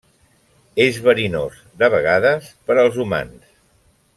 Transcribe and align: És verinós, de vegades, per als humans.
És 0.85 0.97
verinós, 1.09 1.59
de 1.83 1.91
vegades, 1.97 2.51
per 2.71 2.79
als 2.85 2.99
humans. 3.05 3.49